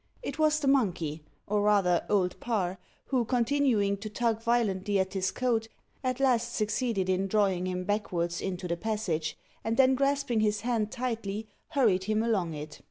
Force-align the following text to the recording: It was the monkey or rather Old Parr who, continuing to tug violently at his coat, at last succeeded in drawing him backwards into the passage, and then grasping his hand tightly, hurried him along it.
It 0.23 0.39
was 0.39 0.59
the 0.59 0.67
monkey 0.67 1.21
or 1.45 1.61
rather 1.61 2.07
Old 2.09 2.39
Parr 2.39 2.79
who, 3.05 3.23
continuing 3.23 3.97
to 3.97 4.09
tug 4.09 4.41
violently 4.41 4.97
at 4.97 5.13
his 5.13 5.29
coat, 5.29 5.67
at 6.03 6.19
last 6.19 6.55
succeeded 6.55 7.07
in 7.07 7.27
drawing 7.27 7.67
him 7.67 7.83
backwards 7.83 8.41
into 8.41 8.67
the 8.67 8.77
passage, 8.77 9.37
and 9.63 9.77
then 9.77 9.93
grasping 9.93 10.39
his 10.39 10.61
hand 10.61 10.91
tightly, 10.91 11.47
hurried 11.67 12.05
him 12.05 12.23
along 12.23 12.55
it. 12.55 12.79